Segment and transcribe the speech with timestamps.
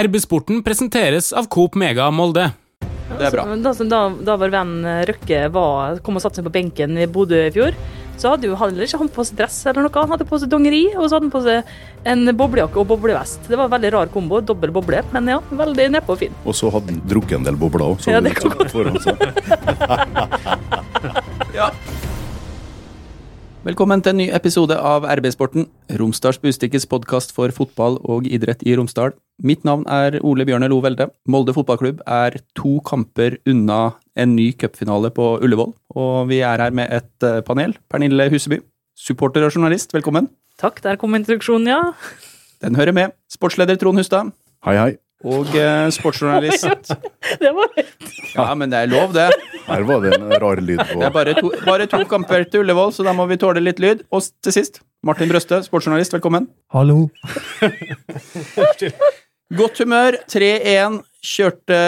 [0.00, 2.46] RB-sporten presenteres av Coop Mega Molde.
[3.10, 3.44] Det er bra.
[3.60, 4.74] Da, da, da vår venn
[5.10, 7.76] Røkke var, kom og satte seg på benken i Bodø i fjor,
[8.20, 9.92] så hadde jo heller ikke han på seg dress eller noe.
[9.96, 11.58] Han hadde på seg dongeri, og så hadde han på seg
[12.12, 13.48] en boblejakke og boblevest.
[13.48, 14.40] Det var en veldig rar kombo.
[14.44, 16.36] Dobbel boble, men ja, veldig nedpå og fin.
[16.44, 17.96] Og så hadde han drukket en del bobler òg.
[18.08, 18.50] Ja, det kan
[21.60, 21.72] Ja.
[23.60, 25.66] Velkommen til en ny episode av RB-sporten,
[26.00, 29.12] Romsdals Bustikkes podkast for fotball og idrett i Romsdal.
[29.44, 31.10] Mitt navn er Ole Bjørne Lo Velde.
[31.28, 36.72] Molde fotballklubb er to kamper unna en ny cupfinale på Ullevål, og vi er her
[36.72, 37.76] med et eh, panel.
[37.92, 38.62] Pernille Huseby,
[38.96, 40.32] supporter og journalist, velkommen.
[40.56, 41.82] Takk, der kom introduksjonen, ja.
[42.64, 43.12] Den hører med.
[43.28, 44.32] Sportsleder Trond Hustad.
[44.64, 44.90] Hei, hei.
[45.28, 46.94] Og eh, sportsjournalist
[47.42, 47.74] Det var
[48.32, 49.26] Ja, men det er lov, det.
[49.66, 51.00] Her var det en rar lyd på.
[51.00, 53.80] Det er bare to, bare to kamper til Ullevål, så da må vi tåle litt
[53.82, 54.04] lyd.
[54.14, 56.48] Og til sist, Martin Brøste, sportsjournalist, velkommen.
[56.72, 57.08] Hallo.
[59.60, 60.16] Godt humør.
[60.30, 61.00] 3-1.
[61.26, 61.80] Kjørte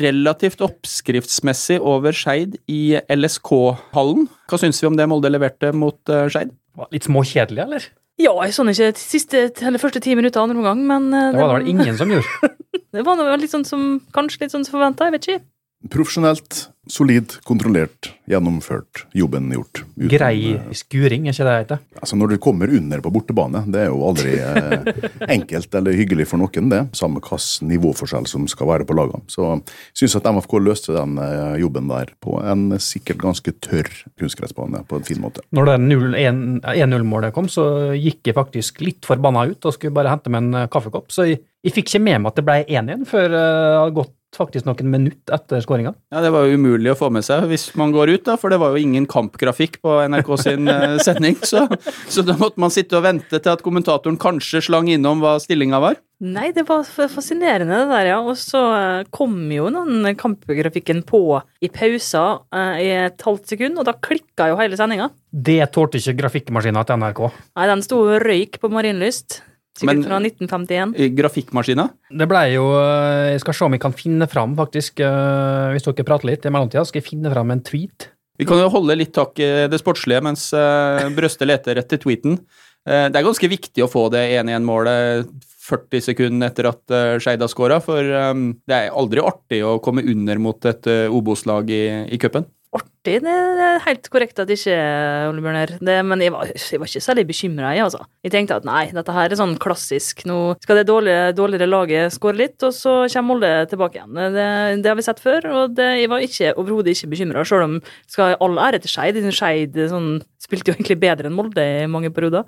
[0.00, 4.30] relativt oppskriftsmessig over Skeid i LSK-hallen.
[4.48, 6.54] Hva syns vi om det Molde leverte mot uh, Skeid?
[6.94, 7.90] Litt småkjedelig, eller?
[8.16, 11.40] Ja, jeg så ikke de siste, eller første ti minutter andre omgang, men eh, Det
[11.42, 12.50] var det vel ingen som gjorde.
[12.96, 13.84] det var noe litt sånn som
[14.16, 15.44] kanskje litt sånn som forventa, jeg vet ikke.
[15.92, 19.06] Profesjonelt, solid, kontrollert, gjennomført.
[19.12, 19.82] Jobben gjort.
[19.96, 21.80] Uten, Grei skuring, er ikke det det heter?
[22.00, 26.28] Altså Når du kommer under på bortebane, det er jo aldri eh, enkelt eller hyggelig
[26.30, 26.82] for noen, det.
[26.96, 29.26] Samme hvilken nivåforskjell som skal være på lagene.
[29.32, 33.90] Så jeg syns at MFK løste den eh, jobben der på en sikkert ganske tørr
[34.20, 35.44] kunstgressbane på en fin måte.
[35.56, 36.44] Når det 0 1
[36.76, 40.62] 1-0-målet kom, så gikk jeg faktisk litt forbanna ut og skulle bare hente meg en
[40.62, 41.10] eh, kaffekopp.
[41.14, 44.15] Så jeg, jeg fikk ikke med meg at det ble 1-1 før det hadde gått
[44.36, 45.94] faktisk noen minutter etter skåringa.
[46.12, 48.52] Ja, Det var jo umulig å få med seg hvis man går ut, da, for
[48.52, 51.38] det var jo ingen kampgrafikk på NRK sin eh, sending.
[51.42, 51.66] Så,
[52.12, 55.80] så da måtte man sitte og vente til at kommentatoren kanskje slang innom hva stillinga
[55.82, 55.98] var.
[56.24, 58.20] Nei, det var fascinerende det der, ja.
[58.24, 61.20] Og så eh, kom jo den kampgrafikken på
[61.60, 62.24] i pausa
[62.56, 65.10] eh, i et halvt sekund, og da klikka jo hele sendinga.
[65.28, 67.26] Det tålte ikke grafikkmaskina til NRK.
[67.58, 69.42] Nei, den sto og røyk på Marienlyst.
[69.76, 70.94] Sikkert Men- fra 1951.
[71.16, 71.90] Grafikkmaskina.
[72.08, 75.84] Det ble jo eh, Jeg skal se om jeg kan finne fram, faktisk, eh, hvis
[75.84, 78.08] dere prater litt i mellomtida, skal jeg finne fram en tweet.
[78.38, 82.38] Vi kan jo holde litt tak i det sportslige mens uh, Brøste leter etter tweeten.
[82.86, 85.30] Eh, det er ganske viktig å få det 1-1-målet
[85.66, 88.34] 40 sekunder etter at Skeid har skåra, for eh,
[88.68, 91.82] det er aldri artig å komme under mot et Obos-lag i,
[92.12, 92.44] i cupen.
[93.06, 94.74] Artig, det er helt korrekt at ikke,
[95.30, 95.72] Ole Bjørner.
[95.78, 98.00] Det, men jeg var, jeg var ikke særlig bekymra, jeg, altså.
[98.26, 100.24] Jeg tenkte at nei, dette her er sånn klassisk.
[100.26, 104.18] Nå skal det dårlige, dårligere laget skåre litt, og så kommer Molde tilbake igjen.
[104.34, 104.46] Det,
[104.82, 107.76] det har vi sett før, og det, jeg var ikke, overhodet ikke bekymra, sjøl om
[108.10, 109.20] skal all ære til Skeid.
[109.36, 110.10] Skeid sånn,
[110.42, 112.46] spilte jo egentlig bedre enn Molde i mange perioder.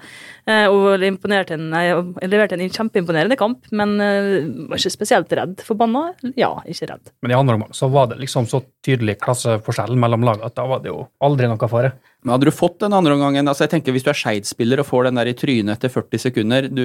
[0.49, 1.87] Eh, og imponerte en, nei,
[2.27, 5.63] leverte en kjempeimponerende kamp, men eh, var ikke spesielt redd.
[5.67, 6.09] Forbanna?
[6.39, 7.15] Ja, ikke redd.
[7.23, 10.65] Men i andre omgang så var det liksom så tydelig klasseforskjell mellom lagene at da
[10.69, 11.93] var det jo aldri noe fare.
[12.25, 14.89] Men hadde du fått den andre omgangen altså jeg tenker Hvis du er Skeid-spiller og
[14.89, 16.83] får den der i trynet etter 40 sekunder Du,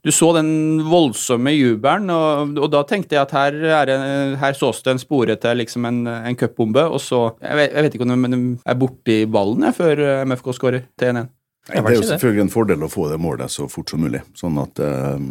[0.00, 4.56] du så den voldsomme jubelen, og, og da tenkte jeg at her, er en, her
[4.56, 7.98] sås det en spore til liksom en, en cupbombe, og så jeg vet, jeg vet
[7.98, 11.30] ikke om de er borti ballen jeg, før eh, MFK skårer til 1-1.
[11.64, 14.20] Det er jo selvfølgelig en fordel å få det målet så fort som mulig.
[14.36, 15.28] Sånn at eh,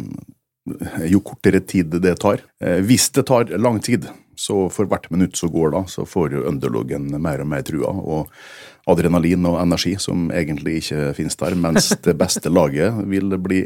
[1.12, 4.08] jo kortere tid det tar eh, Hvis det tar lang tid,
[4.40, 7.92] så for hvert minutt som går da, så får jo underloggen mer og mer trua.
[7.92, 8.32] Og
[8.90, 11.56] adrenalin og energi som egentlig ikke finnes der.
[11.58, 13.64] Mens det beste laget vil bli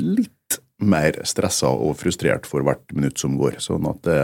[0.00, 3.58] litt mer stressa og frustrert for hvert minutt som går.
[3.62, 4.20] Sånn at det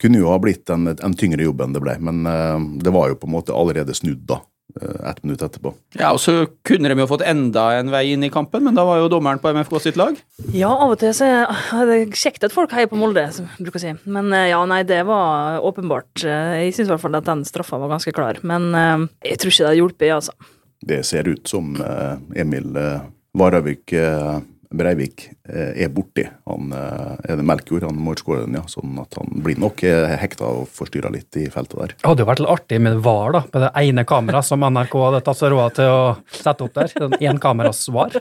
[0.00, 1.96] kunne jo ha blitt en, en tyngre jobb enn det ble.
[2.00, 4.40] Men eh, det var jo på en måte allerede snudd da,
[4.78, 5.72] ett minutt etterpå.
[5.98, 8.84] Ja, og så kunne de jo fått enda en vei inn i kampen, men da
[8.88, 10.16] var jo dommeren på MFK sitt lag.
[10.54, 13.66] Ja, av og til så er det kjekt at folk heier på Molde, som jeg
[13.66, 13.94] bruker å si.
[14.10, 16.24] Men eh, ja, nei, det var åpenbart.
[16.24, 18.38] eh, Jeg syns i hvert fall at den straffa var ganske klar.
[18.46, 20.36] Men eh, jeg tror ikke det har hjulpet, altså.
[20.80, 23.00] Det ser ut som eh, Emil eh,
[23.36, 24.38] Varavik eh,
[24.70, 26.24] Breivik eh, er borti.
[26.50, 28.62] Han eh, er det Melkjord, han målskåreren, ja.
[28.70, 31.94] Sånn at han blir nok eh, hekta og forstyrra litt i feltet der.
[31.98, 34.96] Det hadde jo vært litt artig med VAR, da, med det ene kameraet som NRK
[35.08, 36.02] hadde tatt seg råd til å
[36.38, 36.94] sette opp der.
[37.02, 38.20] Den én kameras VAR.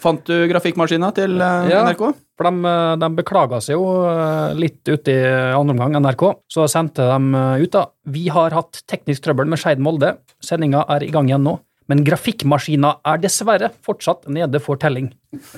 [0.00, 2.06] Fant du grafikkmaskina til NRK?
[2.08, 2.14] Ja.
[2.34, 5.20] For de, de beklaga seg jo eh, litt ute i
[5.54, 6.24] andre omgang, NRK.
[6.50, 7.86] Så sendte de eh, ut da.
[8.10, 10.16] Vi har hatt teknisk trøbbel med Skeid Molde.
[10.42, 11.58] Sendinga er i gang igjen nå.
[11.90, 15.10] Men grafikkmaskiner er dessverre fortsatt nede for telling.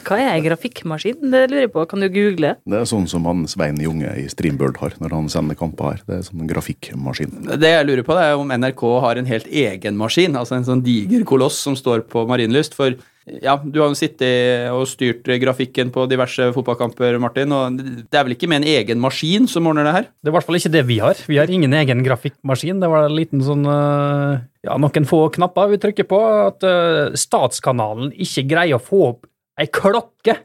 [0.07, 1.21] Hva er en grafikkmaskin?
[1.23, 1.85] Det lurer jeg på.
[1.87, 2.55] Kan du google?
[2.67, 6.01] Det er sånn som han Svein Junge i Streambird har når han sender kamper her.
[6.09, 7.37] Det er sånn grafikkmaskin.
[7.53, 10.67] Det jeg lurer på, det er om NRK har en helt egen maskin, altså en
[10.67, 12.75] sånn diger koloss som står på Marienlyst.
[12.75, 18.15] For Ja, du har jo sittet og styrt grafikken på diverse fotballkamper, Martin, og det
[18.15, 20.07] er vel ikke med en egen maskin som ordner det her?
[20.15, 21.23] Det er i hvert fall ikke det vi har.
[21.27, 22.79] Vi har ingen egen grafikkmaskin.
[22.83, 26.21] Det var en liten sånn eh, Ja, noen få knapper vi trykker på.
[26.47, 29.27] At eh, statskanalen ikke greier å få opp
[29.59, 30.39] ei klokke.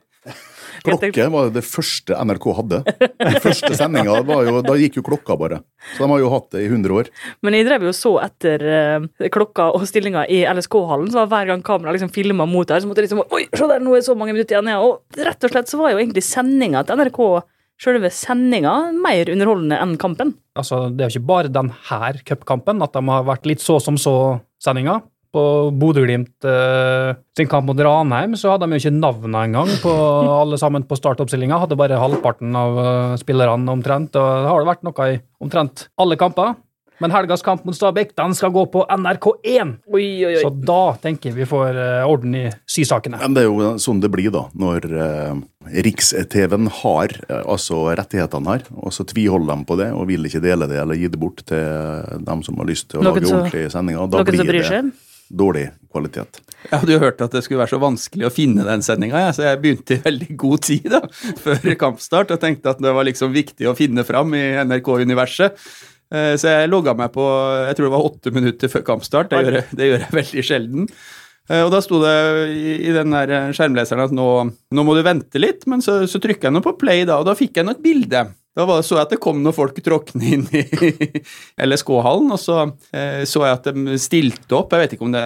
[0.86, 2.80] Klokke var det første NRK hadde.
[3.22, 4.18] Den første sendinga,
[4.66, 5.62] da gikk jo klokka bare.
[5.94, 7.12] Så de har jo hatt det i 100 år.
[7.45, 11.54] Men jeg drev jo så etter eh, klokka og stillinga i LSK-hallen, så var hver
[11.54, 14.06] gang kameraet liksom filma mot der, så måtte jeg liksom Oi, se der, nå er
[14.06, 14.72] så mange minutter igjen!
[14.74, 14.81] Ja.
[14.81, 17.22] Og rett og slett så var jo egentlig sendinga til NRK,
[17.81, 20.36] selve sendinga, mer underholdende enn kampen.
[20.57, 23.80] Altså, Det er jo ikke bare den her cupkampen at de har vært litt så
[23.84, 25.01] som så-sendinga.
[25.31, 29.94] På Bodø-Glimt eh, sin kamp mot Ranheim så hadde de jo ikke navnene engang på
[30.42, 31.62] alle sammen på startoppstillinga.
[31.63, 34.18] Hadde bare halvparten av uh, spillerne omtrent.
[34.19, 36.60] og Det har det vært noe i omtrent alle kamper.
[37.01, 40.42] Men helgas kamp mot Stabæk den skal gå på NRK1, Oi, oi, oi.
[40.44, 43.18] så da tenker jeg vi får eh, orden i sysakene.
[43.24, 45.39] Men det er jo sånn det blir, da, når eh,
[45.88, 50.44] Riks-TV-en har eh, altså rettighetene her, og så tviholder de på det og vil ikke
[50.45, 53.31] dele det eller gi det bort til dem som har lyst til å Noen lage
[53.31, 54.12] så, ordentlige sendinger.
[54.12, 54.92] Da Noen som blir seg?
[54.92, 55.11] det?
[55.31, 56.39] Dårlig kvalitet.
[56.69, 59.31] Jeg hadde jo hørt at det skulle være så vanskelig å finne den sendinga, ja,
[59.36, 61.01] så jeg begynte i veldig god tid da,
[61.44, 65.57] før kampstart og tenkte at det var liksom viktig å finne fram i NRK-universet.
[66.12, 67.24] Eh, Så jeg logga meg på
[67.68, 69.31] jeg tror det var åtte minutter før kampstart.
[69.31, 70.89] Det gjør jeg, det gjør jeg veldig sjelden.
[71.50, 72.16] Eh, Og da sto det
[72.51, 74.27] i, i den der skjermleseren at nå,
[74.75, 77.27] nå må du vente litt, men så, så trykka jeg nå på play, da, og
[77.31, 78.25] da fikk jeg nå et bilde.
[78.57, 80.63] Da var så jeg at det kom noen folk tråkkende inn i
[81.68, 82.57] LSK-hallen, og så
[82.92, 84.75] eh, så jeg at de stilte opp.
[84.75, 85.24] Jeg vet ikke om, det,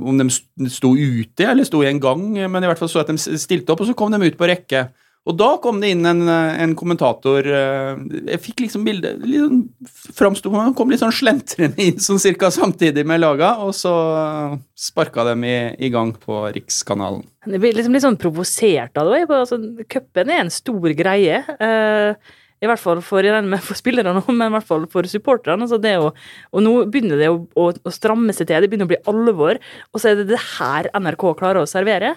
[0.00, 3.08] om de sto ute eller sto i en gang, men i hvert fall så jeg
[3.08, 4.88] at de stilte opp, og så kom de ut på rekke.
[5.24, 10.12] Og da kom det inn en, en kommentator eh, Jeg fikk liksom bildet liksom, sånn,
[10.18, 13.94] framsto Han kom litt sånn slentrende inn sånn cirka samtidig med laga, og så
[14.76, 17.24] sparka dem i, i gang på Rikskanalen.
[17.46, 19.24] Det blir liksom litt sånn provosert av det.
[19.32, 19.60] Altså,
[20.26, 21.40] er en stor greie.
[21.40, 22.34] eh,
[22.64, 23.28] I hvert fall for,
[23.66, 25.68] for spillerne, men i hvert fall for supporterne.
[25.84, 26.12] Det å,
[26.54, 29.60] og nå begynner det å, å, å stramme seg til, det begynner å bli alvor.
[29.92, 32.14] Og så er det det her NRK klarer å servere.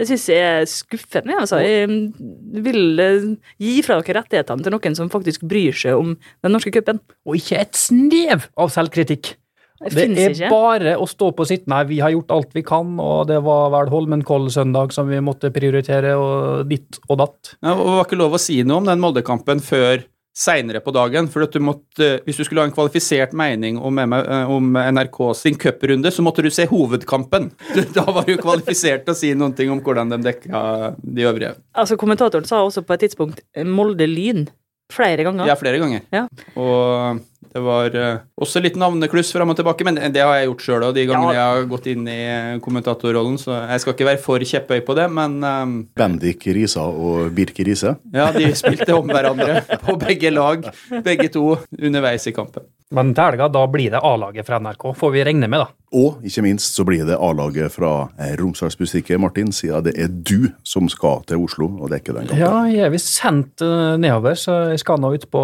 [0.00, 1.36] Det syns jeg er skuffende.
[1.42, 1.58] Altså.
[1.60, 3.26] Jeg vil eh,
[3.60, 7.02] gi fra dere rettighetene til noen som faktisk bryr seg om den norske cupen.
[7.28, 9.34] Og ikke et snev av selvkritikk.
[9.80, 10.50] Det, Det er ikke.
[10.52, 13.70] bare å stå på sitt Nei, vi har gjort alt vi kan, og det var
[13.72, 17.54] vel Holmenkoll-søndag som vi måtte prioritere, og ditt og datt.
[17.62, 20.04] Ja, og det var ikke lov å si noe om den Molde-kampen før
[20.36, 21.28] seinere på dagen.
[21.32, 25.18] For at du måtte, hvis du skulle ha en kvalifisert mening om, eh, om NRK
[25.36, 27.50] sin cuprunde, så måtte du se hovedkampen.
[27.96, 31.56] Da var du kvalifisert til å si noen ting om hvordan de dekka de øvrige.
[31.74, 34.46] Altså, kommentatoren sa også på et tidspunkt Molde-Lyn
[34.92, 35.46] flere ganger.
[35.50, 36.06] Ja, flere ganger.
[36.14, 36.26] Ja.
[36.58, 37.20] Og
[37.52, 40.86] det var eh, også litt navnekluss fram og tilbake, men det har jeg gjort sjøl
[40.88, 41.38] òg, de gangene Ja.
[41.40, 42.18] jeg har gått inn i
[42.64, 47.30] kommentatorrollen, så jeg skal ikke være for kjepphøy på det, men um, Bendik Risa og
[47.36, 47.96] Birke Riise.
[48.14, 50.68] ja, de spilte om hverandre på begge lag,
[51.06, 52.66] begge to, underveis i kampen.
[52.90, 55.68] Men til helga, da blir det A-laget fra NRK, får vi regne med, da.
[55.94, 60.48] Og ikke minst så blir det A-laget fra eh, Romsdalsbustikket, Martin, siden det er du
[60.66, 62.42] som skal til Oslo og dekke den gangen.
[62.42, 65.42] Ja, jeg er visst sendt eh, nedover, så jeg skal nå ut på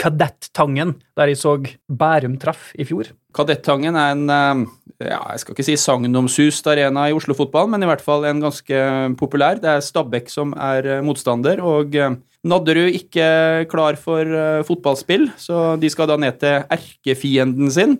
[0.00, 1.45] Kadettangen, der jeg så
[1.86, 3.12] Bærum treff i fjor.
[3.36, 4.62] Kadettangen er en eh,
[5.04, 8.80] ja, jeg skal ikke si sagnomsust arena i Oslo-fotball, men i hvert fall en ganske
[9.20, 9.60] populær.
[9.60, 12.16] Det er Stabæk som er eh, motstander, og eh,
[12.46, 14.22] Nadderud ikke klar for
[14.68, 17.96] fotballspill, så de skal da ned til erkefienden sin.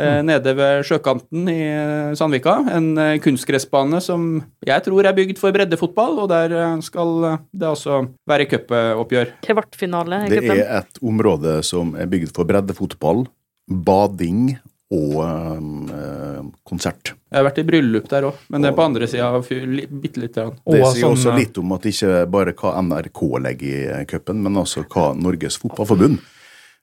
[0.00, 2.56] Eh, Nede ved sjøkanten i eh, Sandvika.
[2.74, 4.28] En eh, kunstgressbane som
[4.66, 9.34] jeg tror er bygd for breddefotball, og der skal det også være cupoppgjør.
[9.46, 13.26] Kvartfinale i Det er et område som er bygd for breddefotball,
[13.68, 14.54] bading
[14.94, 17.14] og øh, konsert.
[17.30, 20.44] Jeg har vært i bryllup der òg, men det er på andre sida bitte lite
[20.44, 20.58] grann.
[20.60, 24.42] Det sier sånn, også eh, litt om at ikke bare hva NRK legger i cupen,
[24.44, 26.20] men også hva Norges Fotballforbund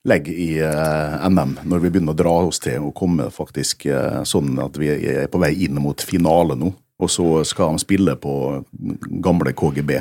[0.07, 4.21] legger i eh, NM, når vi begynner å dra oss til og komme faktisk eh,
[4.27, 6.73] sånn at vi er på vei inn mot finale nå.
[7.01, 8.33] Og så skal de spille på
[9.25, 9.95] gamle KGB,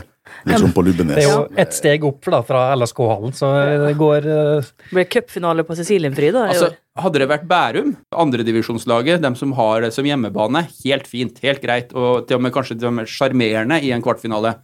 [0.50, 1.16] liksom på Lubbenes.
[1.16, 3.48] Det er jo ett steg opp da, fra LSK-hallen, så
[3.86, 9.22] det går eh, Det ble cupfinale på Cecilienfryd da, Altså, hadde det vært Bærum, andredivisjonslaget,
[9.24, 12.80] dem som har det som hjemmebane, helt fint, helt greit, og til og med kanskje
[13.08, 14.58] sjarmerende i en kvartfinale.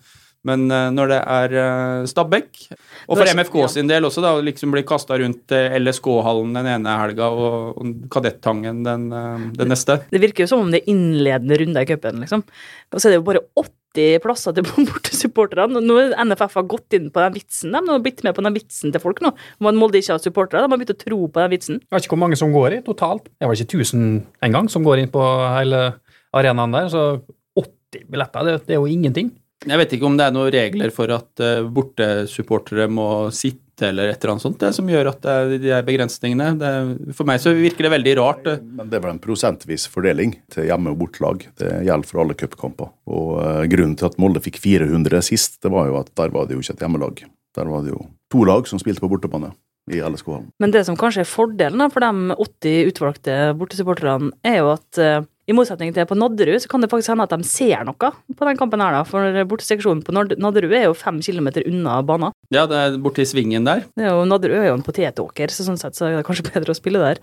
[0.46, 2.66] Men eh, når det er uh, Stabæk,
[3.06, 6.98] og for MFK sin del også, da, liksom bli kasta rundt eh, LSK-hallen den ene
[7.00, 10.92] helga og, og Kadettangen den, eh, den neste Det virker jo som om det er
[10.92, 12.44] innledende runder i cupen, liksom.
[12.92, 15.82] Og så er det jo bare 80 plasser til bortesupporterne.
[15.82, 17.74] Nå har NFF gått inn på den vitsen.
[17.74, 19.32] De har blitt med på den vitsen til folk nå.
[19.64, 20.62] Man Molde ikke har supportere.
[20.62, 21.80] De har begynt å tro på den vitsen.
[21.82, 23.30] Jeg vet ikke hvor mange som går i totalt.
[23.34, 24.06] Det var ikke 1000
[24.46, 25.24] engang som går inn på
[25.56, 25.88] hele
[26.36, 27.08] arenaen der, så
[27.56, 29.30] 80 billetter, det, det er jo ingenting.
[29.66, 34.08] Jeg vet ikke om det er noen regler for at uh, bortesupportere må sitte eller
[34.08, 36.46] et eller annet sånt, det som gjør at det er de begrensningene.
[36.56, 36.70] Det,
[37.18, 38.46] for meg så virker det veldig rart.
[38.48, 38.62] eh.
[38.78, 41.44] Men det er vel en prosentvis fordeling til hjemme- og bortelag.
[41.60, 42.88] Det gjelder for alle cupkamper.
[43.12, 46.48] Og eh, grunnen til at Molde fikk 400 sist, det var jo at der var
[46.48, 47.22] det jo ikke et hjemmelag.
[47.56, 48.00] Der var det jo
[48.32, 49.52] to lag som spilte på bortebane
[49.92, 50.48] i LSK-hallen.
[50.58, 55.20] Men det som kanskje er fordelen for de 80 utvalgte bortesupporterne, er jo at eh,
[55.46, 58.46] i motsetning til på Nadderud, så kan det faktisk hende at de ser noe på
[58.48, 59.02] den kampen her, da.
[59.06, 62.34] For borteseksjonen på Nadderud er jo fem kilometer unna banen.
[62.50, 63.84] Ja, det er borti svingen der.
[63.94, 66.48] Det er jo, Nadderud er jo en potetåker, så sånn sett så er det kanskje
[66.50, 67.22] bedre å spille der.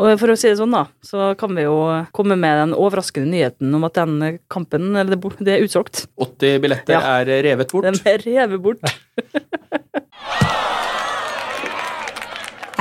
[0.00, 1.76] Og for å si det sånn, da, så kan vi jo
[2.16, 6.06] komme med den overraskende nyheten om at den kampen, eller det er utsolgt.
[6.20, 7.00] 80 billetter Ja.
[7.20, 7.84] er revet bort.
[7.84, 8.80] Den er revet bort.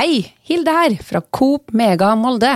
[0.01, 2.55] Hei, Hilde her, fra Coop Mega Molde.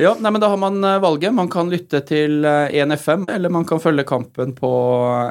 [0.00, 1.34] Ja, nei, men Da har man eh, valget.
[1.34, 4.70] Man kan lytte til eh, 1FM, eller man kan følge kampen på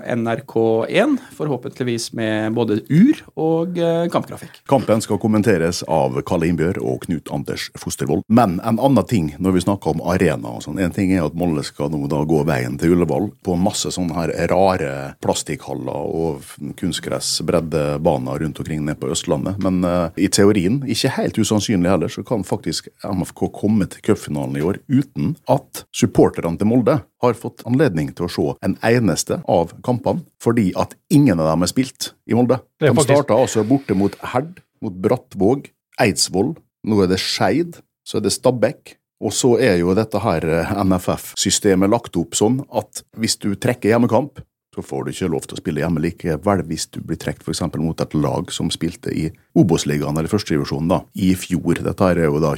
[0.06, 1.16] NRK1.
[1.34, 4.60] Forhåpentligvis med både ur og eh, kampgrafikk.
[4.70, 8.22] Kampen skal kommenteres av Kalle Innbjørg og Knut Anders Fostervold.
[8.30, 11.34] Men en annen ting når vi snakker om arena og sånn, en ting er at
[11.42, 14.94] Molle skal nå da gå veien til Ullevål på masse sånne her rare
[15.26, 16.46] plastikkhaller og
[16.78, 19.58] kunstgress, bredde baner rundt omkring nede på Østlandet.
[19.66, 24.51] Men uh, i teorien, ikke helt usannsynlig heller, så kan faktisk MFK komme til cupfinalen
[24.58, 29.42] i år uten at supporterne til Molde har fått anledning til å se en eneste
[29.50, 32.62] av kampene, fordi at ingen av dem er spilt i Molde.
[32.82, 35.70] De starta altså borte mot Herd, mot Brattvåg,
[36.02, 36.56] Eidsvoll,
[36.88, 38.98] nå er det Skeid, så er det Stabekk.
[39.22, 43.94] Og så er jo dette her eh, NFF-systemet lagt opp sånn at hvis du trekker
[43.94, 44.42] hjemmekamp,
[44.76, 47.64] så får du ikke lov til å spille hjemme likevel hvis du blir trukket f.eks.
[47.78, 49.28] mot et lag som spilte i
[49.60, 51.82] Obos-ligaen eller førstedivisjonen da, i fjor.
[51.84, 52.56] Dette her er jo da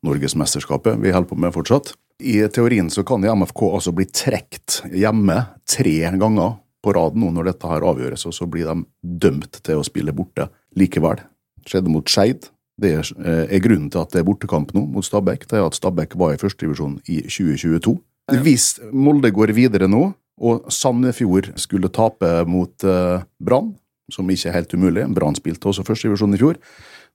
[0.00, 1.94] 2022-norgesmesterskapet vi holder på med fortsatt.
[2.20, 7.50] I teorien så kan MFK altså bli trukket hjemme tre ganger på rad nå når
[7.50, 11.20] dette her avgjøres, og så blir de dømt til å spille borte likevel.
[11.66, 12.48] Skjedde mot Skeid.
[12.80, 15.46] Det er, eh, grunnen til at det er bortekamp nå mot Stabæk.
[15.46, 18.00] Det er at Stabæk var i førstedivisjon i 2022.
[18.40, 23.76] Hvis Molde går videre nå, og Sandefjord skulle tape mot eh, Brann,
[24.10, 26.56] som ikke er helt umulig, Brann spilte også førstedivisjon i fjor,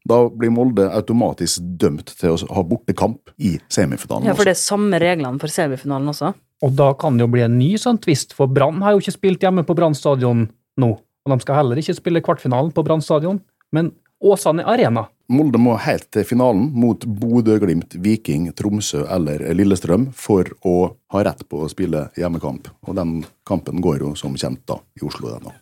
[0.06, 4.30] da blir Molde automatisk dømt til å ha bortekamp i semifinalen.
[4.30, 6.36] Ja, for det er samme reglene for semifinalen også.
[6.64, 9.18] Og da kan det jo bli en ny sånn tvist, for Brann har jo ikke
[9.18, 10.48] spilt hjemme på Brann stadion
[10.82, 10.92] nå.
[11.26, 13.42] Og de skal heller ikke spille kvartfinalen på Brann stadion,
[13.74, 13.92] men
[14.26, 15.08] Åsane Arena.
[15.34, 20.76] Molde må helt til finalen mot Bodø, Glimt, Viking, Tromsø eller Lillestrøm for å
[21.14, 22.70] ha rett på å spille hjemmekamp.
[22.86, 25.56] Og den kampen går jo som kjent da i Oslo den nå.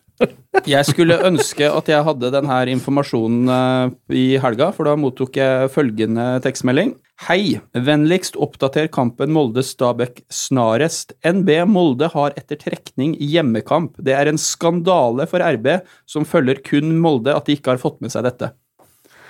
[0.62, 5.70] Jeg skulle ønske at jeg hadde denne informasjonen eh, i helga, for da mottok jeg
[5.74, 6.94] følgende tekstmelding.
[7.26, 11.16] Hei, vennligst oppdater kampen Molde-Stabæk snarest.
[11.26, 13.98] NB Molde har etter trekning hjemmekamp.
[13.98, 15.68] Det er en skandale for RB,
[16.10, 18.54] som følger kun Molde, at de ikke har fått med seg dette.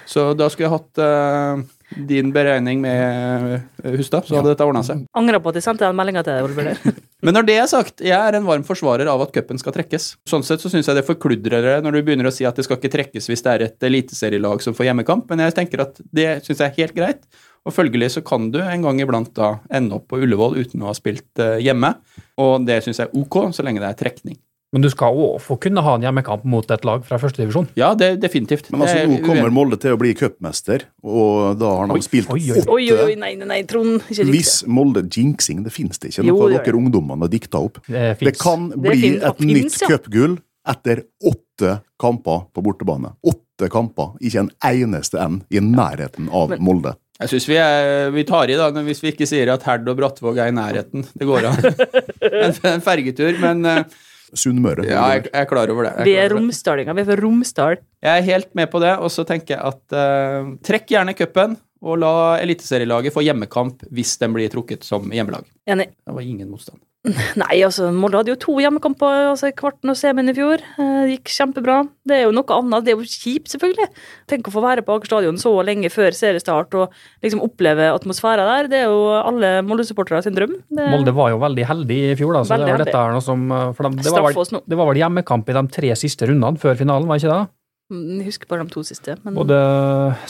[0.05, 1.65] Så da skulle jeg hatt eh,
[2.09, 5.05] din beregning med eh, Hustad, så hadde dette ordna seg.
[5.17, 8.03] Angra på at jeg sendte den meldinga til deg, Ole Men når det er sagt,
[8.05, 10.11] jeg er en varm forsvarer av at cupen skal trekkes.
[10.29, 12.67] Sånn sett så syns jeg det forkludrer det når du begynner å si at det
[12.67, 16.01] skal ikke trekkes hvis det er et eliteserielag som får hjemmekamp, men jeg tenker at
[16.15, 17.29] det syns jeg er helt greit.
[17.65, 20.91] Og følgelig så kan du en gang iblant da ende opp på Ullevål uten å
[20.91, 21.95] ha spilt eh, hjemme,
[22.41, 24.37] og det syns jeg er ok, så lenge det er trekning.
[24.75, 27.69] Men du skal òg få kunne ha en hjemmekamp mot et lag fra førstedivisjon.
[27.79, 28.73] Ja, det er definitivt.
[28.75, 29.53] Men altså, nå kommer.
[29.55, 32.65] Molde til å bli cupmester, og da har de Oi, spilt oi, oi.
[32.67, 34.03] Oi, oi, oi, nei, nei, nei, Trond.
[34.11, 34.57] Ikke Hvis.
[34.67, 36.25] Molde jinxing, det finnes det ikke.
[36.27, 37.79] Jo, Noe det dere ungdommene har dikta opp.
[37.87, 39.89] Det Det kan Det bli finnes- et finnes, nytt ja.
[39.95, 40.39] cupgull
[40.75, 43.13] etter åtte kamper på bortebane.
[43.25, 46.97] Åtte kamper, ikke en eneste en i nærheten av Men- Molde.
[47.21, 47.57] Jeg syns vi,
[48.11, 51.07] vi tar i da, hvis vi ikke sier at Herd og Brattvåg er i nærheten.
[51.15, 51.61] Det går an.
[52.43, 53.85] en, en fergetur, men eh,
[54.39, 54.87] Sunnmøre.
[54.89, 55.93] ja, jeg, jeg er klar over det.
[55.99, 56.97] Jeg Vi er romsdalinger.
[56.97, 57.77] Vi er fra Romsdal.
[58.05, 61.57] Jeg er helt med på det, og så tenker jeg at eh, trekk gjerne cupen,
[61.85, 65.45] og la eliteserielaget få hjemmekamp hvis den blir trukket som hjemmelag.
[65.69, 65.91] Enig.
[66.01, 66.81] Det var ingen motstand.
[67.43, 70.63] Nei, altså, Molde hadde jo to hjemmekamper altså, kvarten og semien i fjor.
[70.81, 71.77] Eh, Det gikk kjempebra.
[72.09, 72.87] Det er jo noe annet.
[72.87, 73.89] Det er jo kjipt, selvfølgelig.
[74.33, 76.95] Tenk å få være på Aker stadion så lenge før seriestart og
[77.25, 78.71] liksom oppleve atmosfæren der.
[78.73, 80.57] Det er jo alle Molde-supportere sin drøm.
[80.73, 82.45] Det, Molde var jo veldig heldig i fjor, da.
[82.49, 82.89] Så Veldig det, var heldig.
[82.89, 83.45] dette her noe som,
[83.77, 86.81] for de, det, var vel, det var vel hjemmekamp i de tre siste rundene før
[86.81, 87.43] finalen, var ikke det?
[87.95, 89.17] Jeg husker bare de to siste.
[89.25, 89.59] Men Både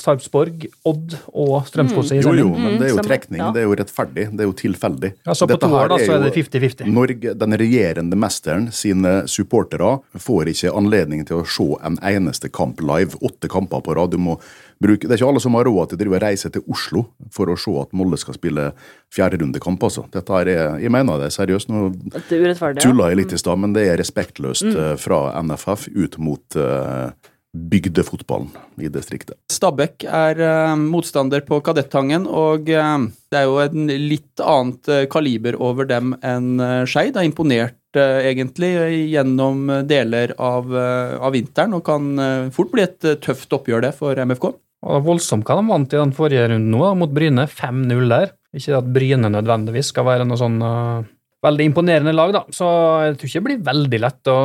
[0.00, 2.22] Sarpsborg, Odd og Strømsgodset Mm.
[2.22, 3.40] Jo, jo, men det er jo trekning.
[3.40, 3.50] Ja.
[3.54, 4.26] Det er jo rettferdig.
[4.32, 5.10] Det er jo tilfeldig.
[5.26, 6.90] Ja, så på Dette to her år da, så er det 50-50.
[6.94, 12.82] Norge, den regjerende mesteren sine supportere får ikke anledning til å se en eneste kamp
[12.84, 13.18] live.
[13.24, 14.14] Åtte kamper på rad.
[14.14, 14.38] Du må
[14.82, 17.58] bruke, det er ikke alle som har råd til å reise til Oslo for å
[17.58, 18.70] se at Molle skal spille
[19.14, 19.82] fjerderundekamp.
[19.82, 20.06] Altså.
[20.12, 21.70] Dette her er, jeg mener det seriøst.
[21.72, 22.82] Nå det er urettferdig.
[22.82, 22.88] ja.
[22.88, 24.82] tulla jeg litt i stad, men det er respektløst mm.
[25.02, 28.50] fra NFF ut mot eh, bygdefotballen
[28.82, 29.38] i distriktet.
[29.52, 35.04] Stabæk er uh, motstander på Kadettangen, og uh, det er jo en litt annet uh,
[35.10, 37.14] kaliber over dem enn uh, Skeid.
[37.18, 38.72] Har imponert egentlig
[39.12, 44.48] gjennom deler av, av vinteren, og kan fort bli et tøft oppgjør det for MFK.
[44.50, 47.46] Og det var voldsomt hva de vant i den forrige runden nå, da, mot Bryne.
[47.46, 48.34] 5-0 der.
[48.50, 51.06] Ikke at Bryne nødvendigvis skal være noe sånn uh,
[51.46, 52.44] veldig imponerende lag, da.
[52.52, 52.68] Så
[53.06, 54.38] jeg tror ikke det blir veldig lett å,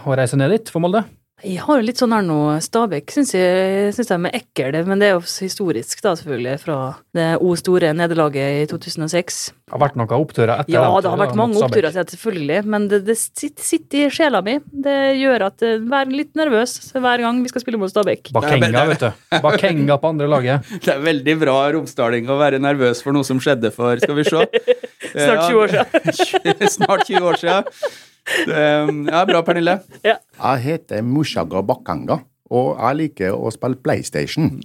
[0.00, 1.04] å reise ned dit for Molde.
[1.40, 5.00] Jeg har jo litt sånn her nå, Stabæk syns jeg synes de er ekle, men
[5.00, 6.76] det er jo historisk, da, selvfølgelig, fra
[7.16, 9.38] det O store nederlaget i 2006.
[9.54, 13.02] Det har vært noen oppturer etter Ja, det har vært mange oppturer, selvfølgelig, men det,
[13.06, 14.58] det sitter, sitter i sjela mi.
[14.70, 18.32] Det gjør at jeg er litt nervøs hver gang vi skal spille mot Stabæk.
[18.36, 19.40] Bakenga, vet du.
[19.40, 20.68] Bakenga på andre laget.
[20.84, 24.26] Det er veldig bra romsdaling å være nervøs for noe som skjedde for Skal vi
[24.28, 24.44] se.
[25.14, 26.70] Snart 20 år siden.
[26.76, 28.08] Snart 20 år siden.
[28.46, 29.78] Um, Ja, bra, Pernille.
[30.04, 34.60] Jeg heter Mushaga Bakanga, og jeg liker å spille PlayStation.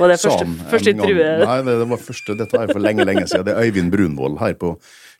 [0.00, 1.10] Var det første, Som, første gang.
[1.44, 3.44] Nei, det, det var første, dette er for lenge, lenge siden.
[3.48, 4.74] Det er Øyvind Brunvoll her på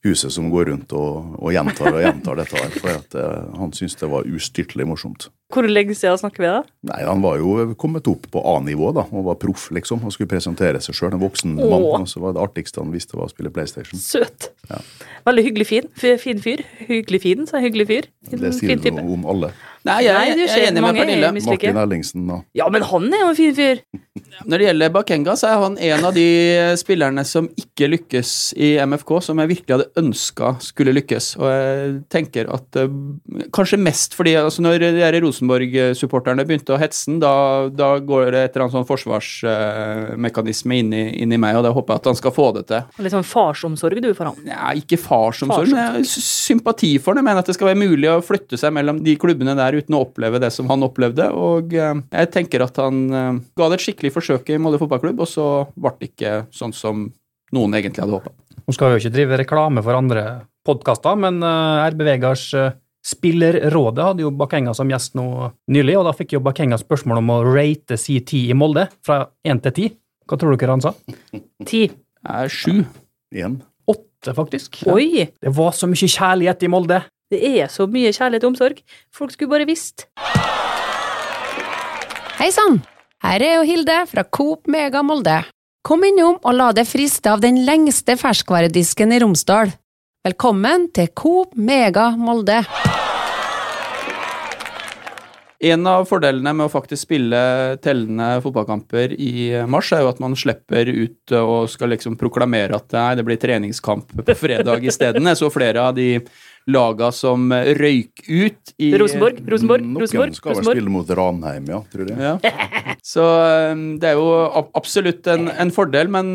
[0.06, 3.72] huset som går rundt og, og gjentar og gjentar dette her, for at, eh, han
[3.76, 5.28] syntes det var ustyrtelig morsomt.
[5.50, 6.60] Hvor lenge siden snakker vi da?
[6.86, 10.30] Nei, han var jo kommet opp på A-nivå da, og var proff, liksom, og skulle
[10.30, 11.16] presentere seg sjøl.
[11.16, 11.72] En voksen Åh.
[11.72, 12.06] mann.
[12.06, 13.98] Og så var det artigste han visste, var å spille PlayStation.
[13.98, 14.52] Søt.
[15.26, 15.90] Veldig hyggelig fin.
[15.98, 16.62] Fin fyr.
[16.86, 17.70] Hyggelig fin, sa jeg.
[17.70, 18.08] Hyggelig fyr.
[18.30, 19.50] Det sier du om alle.
[19.88, 21.28] Nei, jeg, Nei, jeg er enig med Pernille.
[21.30, 21.40] er.
[21.46, 22.40] Martin Ellingsen da.
[22.58, 23.80] Ja, men han er jo en fin fyr.
[24.50, 26.24] Når det gjelder Bakenga, så er han en av de
[26.80, 31.30] spillerne som ikke lykkes i MFK, som jeg virkelig hadde ønska skulle lykkes.
[31.40, 32.88] Og jeg tenker at eh,
[33.56, 37.32] Kanskje mest fordi altså når de Rosenborg-supporterne begynte å hetse da,
[37.72, 41.72] da går det et eller annet sånn forsvarsmekanisme inn, i- inn i meg, og da
[41.74, 42.82] håper jeg at han skal få det til.
[43.04, 44.36] Litt sånn farsomsorg du for han.
[44.46, 47.20] Ja, ikke farsomsorg, men jeg har sympati for det.
[47.24, 49.96] Jeg mener at det skal være mulig å flytte seg mellom de klubbene der uten
[49.96, 51.30] å oppleve det som han opplevde.
[51.36, 55.22] Og eh, jeg tenker at han eh, ga det et skikkelig forsøk i Molde fotballklubb,
[55.22, 57.08] og så ble det ikke sånn som
[57.54, 58.34] noen egentlig hadde håpa.
[58.66, 60.24] Nå skal vi jo ikke drive reklame for andre
[60.66, 65.26] podkaster, men uh, RB Vegars uh, Spillerrådet hadde jo Bakenga som gjest nå
[65.72, 69.22] nylig, og da fikk jo Bakenga spørsmål om å rate si ti i Molde fra
[69.48, 69.86] én til ti.
[70.28, 70.92] Hva tror dere han sa?
[71.66, 71.86] Ti.
[72.28, 72.84] Er sju.
[73.32, 73.56] igjen.
[73.88, 74.82] Åtte, faktisk.
[74.92, 75.30] Oi!
[75.40, 77.00] Det var så mye kjærlighet i Molde.
[77.30, 78.78] Det er så mye kjærlighet og omsorg.
[79.14, 80.08] Folk skulle bare visst.
[82.40, 82.80] Hei sann!
[83.22, 85.36] Her er jo Hilde fra Coop Mega Molde.
[85.86, 89.70] Kom innom og la deg friste av den lengste ferskvaredisken i Romsdal.
[90.26, 92.64] Velkommen til Coop Mega Molde.
[95.60, 97.40] En av fordelene med å faktisk spille
[97.84, 102.96] tellende fotballkamper i mars, er jo at man slipper ut og skal liksom proklamere at
[102.96, 105.28] nei, det blir treningskamp på fredag isteden.
[105.28, 106.14] Jeg så flere av de
[106.70, 110.34] laga som røyk ut i Rosenborg, Rosenborg, Noen Rosenborg.
[110.38, 112.18] skal vel spille mot Ranheim, ja, tror jeg.
[112.18, 112.36] Ja.
[113.12, 114.28] Så um, det er jo
[114.76, 116.34] absolutt en, en fordel, men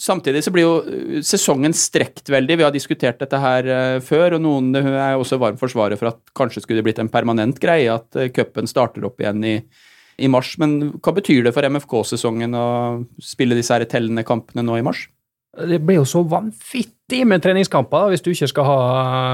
[0.00, 2.60] samtidig så blir jo sesongen strekt veldig.
[2.60, 3.68] Vi har diskutert dette her
[4.04, 7.58] før, og noen er også varm forsvarer for at kanskje skulle det blitt en permanent
[7.62, 9.56] greie at cupen starter opp igjen i,
[10.22, 10.54] i mars.
[10.62, 12.66] Men hva betyr det for MFK-sesongen å
[13.22, 15.06] spille disse her tellende kampene nå i mars?
[15.56, 18.78] Det blir jo så vanvittig med treningskamper hvis du ikke skal ha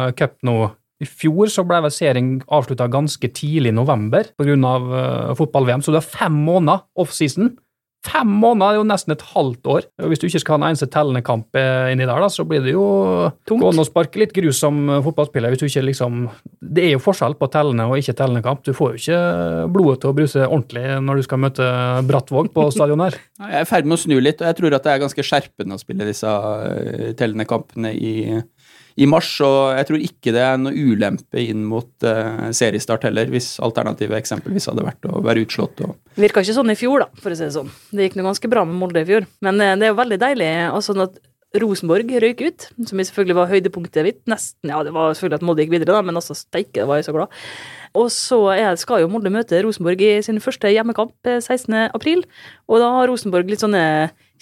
[0.06, 0.56] uh, cup nå.
[1.02, 4.54] I fjor så ble serien avslutta ganske tidlig i november pga.
[4.54, 7.56] Uh, fotball-VM, så du har fem måneder offseason.
[8.02, 9.84] Fem måneder er jo nesten et halvt år.
[10.02, 12.42] Og Hvis du ikke skal ha en eneste tellende kamp eh, inni der, da, så
[12.48, 12.86] blir det jo
[13.46, 13.62] Tungt.
[13.62, 15.54] gående å sparke litt grus som eh, fotballspiller.
[15.54, 16.24] hvis du ikke liksom...
[16.58, 18.64] Det er jo forskjell på tellende og ikke tellende kamp.
[18.66, 19.20] Du får jo ikke
[19.76, 21.68] blodet til å bruse ordentlig når du skal møte
[22.08, 23.18] Brattvåg på stadion her.
[23.42, 25.24] Jeg er i ferd med å snu litt, og jeg tror at det er ganske
[25.26, 28.12] skjerpende å spille disse uh, tellende kampene i,
[28.96, 29.30] i mars.
[29.44, 34.18] Og jeg tror ikke det er noe ulempe inn mot uh, seriestart heller, hvis alternativet
[34.20, 35.84] eksempelvis hadde vært å være utslått.
[35.86, 37.72] og Virka ikke sånn i fjor, da, for å si det sånn.
[37.92, 39.28] Det gikk nå ganske bra med Molde i fjor.
[39.44, 41.20] Men uh, det er jo veldig deilig altså at
[41.60, 44.20] Rosenborg røyk ut, som selvfølgelig var høydepunktet mitt.
[44.30, 47.10] Nesten, ja, det var selvfølgelig at Molde gikk videre, da, men altså steike, var jeg
[47.10, 47.40] så glad.
[47.98, 48.38] Og så
[48.80, 51.92] skal jo Molde møte Rosenborg i sin første hjemmekamp eh, 16.
[51.92, 52.24] april.
[52.72, 53.84] Og da har Rosenborg litt sånne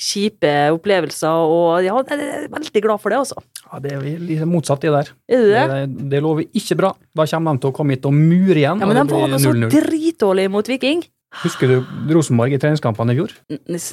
[0.01, 3.43] kjipe opplevelser, og ja, jeg er veldig glad for det, altså.
[3.67, 5.13] Ja, Det er litt motsatt, det der.
[5.31, 6.09] Er det det?
[6.15, 6.95] Det, lover ikke bra.
[7.15, 8.81] Da kommer de til å komme hit og mure igjen.
[8.81, 9.71] Ja, men de var da så 0-0.
[9.77, 11.05] dritdårlige mot Viking.
[11.45, 11.77] Husker du
[12.11, 13.35] Rosenborg i treningskampene i fjor?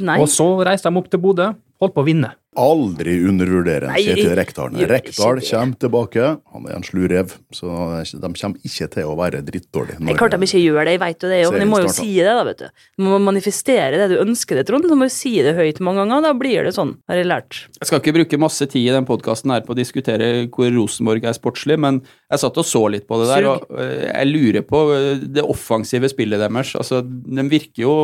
[0.08, 0.18] Nei.
[0.24, 1.52] Og så reiste de opp til Bodø,
[1.84, 2.32] holdt på å vinne.
[2.58, 4.78] Aldri undervurdere Kjetil Rekdal.
[4.90, 6.30] Rekdal kommer tilbake.
[6.56, 7.70] Han er en slu rev, så
[8.08, 10.00] de kommer ikke til å være drittdårlige.
[10.02, 11.92] Det er klart de ikke gjør det, jeg vet jo det, men jeg må jo
[11.94, 12.86] si det, da, vet du.
[12.98, 14.88] Du må manifestere det du ønsker det, Trond.
[14.90, 17.62] Du må jo si det høyt mange ganger, da blir det sånn, har jeg lært.
[17.78, 21.30] Jeg skal ikke bruke masse tid i den podkasten her på å diskutere hvor Rosenborg
[21.30, 24.66] er sportslig, men jeg satt og så litt på det der, og øh, jeg lurer
[24.66, 26.74] på øh, det offensive spillet deres.
[26.80, 27.96] Altså, de virker jo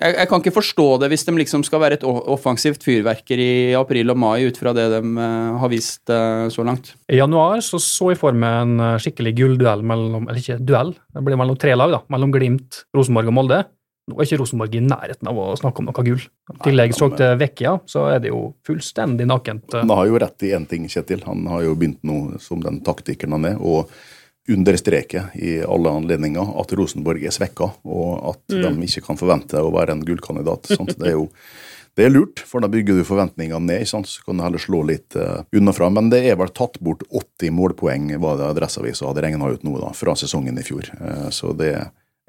[0.00, 3.76] jeg, jeg kan ikke forstå det hvis de liksom skal være et offensivt fyrverkeri i
[3.78, 6.94] april og mai ut fra det de øh, har vist øh, så langt.
[7.12, 10.94] I januar så så jeg for meg en eh, skikkelig gullduell mellom Eller ikke duell,
[11.14, 12.00] det blir mellom tre lag, da.
[12.12, 13.60] Mellom Glimt, Rosenborg og Molde.
[14.10, 16.22] Nå er ikke Rosenborg i nærheten av å snakke om noe gull.
[16.50, 19.68] I tillegg så til Vecchia, så er det jo fullstendig nakent.
[19.74, 19.84] eh.
[19.84, 21.22] Han har jo rett i én ting, Kjetil.
[21.28, 23.84] Han har jo begynt nå som den taktikeren han er, å
[24.48, 29.72] understreke i alle anledninger at Rosenborg er svekka, og at de ikke kan forvente å
[29.74, 30.72] være en gullkandidat.
[30.96, 31.28] Det er jo
[31.98, 34.08] det er lurt, for da bygger du forventningene ned, sant?
[34.08, 35.90] så kan du heller slå litt uh, unnafra.
[35.92, 39.74] Men det er vel tatt bort 80 målpoeng, var det Adresseavisa hadde regna ut nå,
[39.82, 40.86] da, fra sesongen i fjor.
[41.00, 41.74] Uh, så det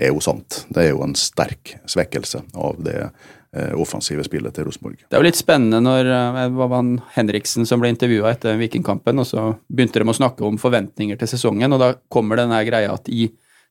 [0.02, 0.64] er jo sant.
[0.74, 3.30] Det er jo en sterk svekkelse av det eh,
[3.76, 5.02] offensive spillet til Rosenborg.
[5.04, 9.20] Det er jo litt spennende når øh, det var Henriksen som ble intervjua etter Vikingkampen,
[9.20, 12.94] og så begynte de å snakke om forventninger til sesongen, og da kommer denne greia
[12.96, 13.28] at i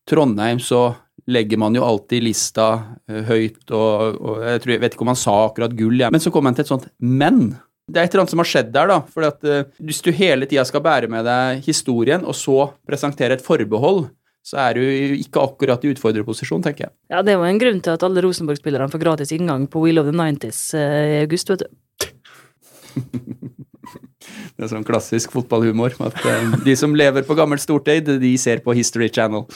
[0.09, 0.90] Trondheim så
[1.31, 2.69] legger man jo alltid lista
[3.09, 6.12] øh, høyt, og, og jeg, tror, jeg vet ikke om han sa akkurat gull, ja.
[6.12, 7.43] men så kommer han til et sånt men.
[7.90, 9.01] Det er et eller annet som har skjedd der, da.
[9.11, 9.49] For at,
[9.83, 14.05] hvis du hele tida skal bære med deg historien, og så presentere et forbehold,
[14.51, 14.83] så er du
[15.21, 16.95] ikke akkurat i utfordrerposisjon, tenker jeg.
[17.13, 20.03] Ja, det er jo en grunn til at alle Rosenborg-spillerne får gratis inngang på Wheel
[20.03, 21.71] of the 90s eh, i august, vet du.
[24.61, 25.95] Det er sånn klassisk fotballhumor.
[26.05, 29.47] At øh, de som lever på gammelt stortid, de ser på History Channel.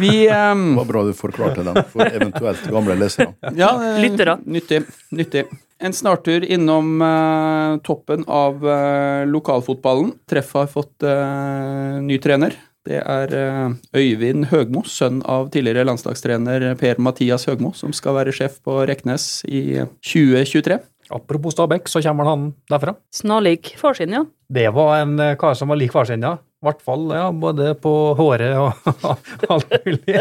[0.00, 0.64] Vi um...
[0.72, 3.34] Det var bra du forklarte den for eventuelt gamle lesere.
[3.60, 4.38] Ja, eh, Lyttere.
[4.42, 4.82] Nyttig.
[5.14, 5.44] nyttig.
[5.84, 10.14] En snartur innom uh, toppen av uh, lokalfotballen.
[10.30, 12.56] Treff har fått uh, ny trener.
[12.84, 18.58] Det er eh, Øyvind Høgmo, sønn av tidligere landslagstrener Per-Mathias Høgmo, som skal være sjef
[18.64, 20.76] på Reknes i 2023.
[21.14, 22.94] Apropos Stabæk, så kommer han derfra.
[23.12, 24.24] Snarlik far sin, ja.
[24.52, 26.36] Det var en eh, kar som var lik far sin, ja.
[26.36, 28.86] I hvert fall ja, både på håret og
[29.52, 30.20] alt mulig.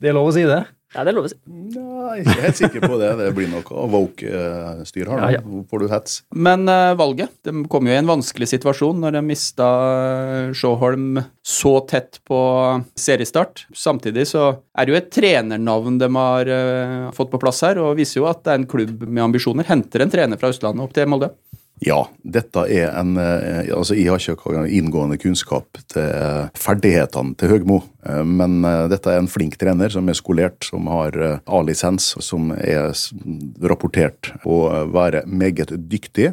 [0.00, 0.62] Det er lov å si det.
[0.92, 1.38] Ja, det er lov å si.
[1.48, 3.10] Nei, jeg er helt sikker på det.
[3.16, 5.22] Det blir noe woke-styr her.
[5.22, 5.42] Ja, ja.
[5.44, 6.18] Nå får du hets.
[6.36, 11.22] Men uh, valget De kom jo i en vanskelig situasjon når de mista eh, Sjåholm
[11.46, 12.40] så tett på
[12.98, 13.64] seriestart.
[13.76, 17.96] Samtidig så er det jo et trenernavn de har uh, fått på plass her, og
[17.98, 19.68] viser jo at det er en klubb med ambisjoner.
[19.68, 21.32] Henter en trener fra Østlandet opp til Molde.
[21.82, 27.50] Ja, dette er en eh, Altså, jeg har ikke inngående kunnskap til eh, ferdighetene til
[27.50, 28.60] Høgmo, eh, men
[28.92, 32.92] dette er en flink trener som er skolert, som har A-lisens, som er
[33.66, 36.32] rapportert å være meget dyktig.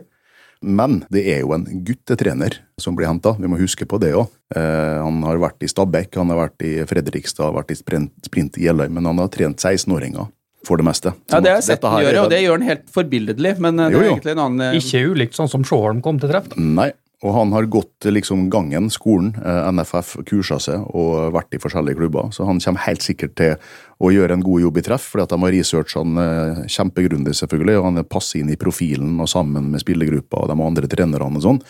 [0.62, 4.28] Men det er jo en guttetrener som blir henta, vi må huske på det òg.
[4.52, 8.66] Han har vært i Stabekk, han har vært i Fredrikstad, vært i sprint, sprint i
[8.68, 10.28] Jeløy, men han har trent 16-åringer
[10.68, 11.14] for det meste.
[11.32, 13.80] Ja, det har jeg sett han er gjøre, og det gjør han helt forbilledlig, men
[13.80, 14.16] eh, det Jo, er jo.
[14.18, 16.50] egentlig en annen eh, Ikke ulikt sånn som Sjåholm kom til treff.
[16.52, 16.60] da.
[16.60, 16.90] Nei,
[17.24, 19.34] og han har gått eh, liksom gangen, skolen,
[19.76, 22.30] NFF, kursa seg og vært i forskjellige klubber.
[22.36, 23.56] Så han kommer helt sikkert til
[24.00, 27.78] å gjøre en god jobb i treff, fordi at de har researcha han kjempegrundig, selvfølgelig.
[27.80, 31.44] Og han passer inn i profilen og sammen med spillergruppa og de andre trenerne og
[31.44, 31.64] sånn.